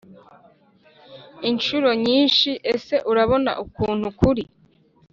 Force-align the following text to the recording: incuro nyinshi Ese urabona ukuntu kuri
incuro 1.49 1.89
nyinshi 2.05 2.49
Ese 2.73 2.95
urabona 3.11 3.51
ukuntu 3.63 4.07
kuri 4.19 4.43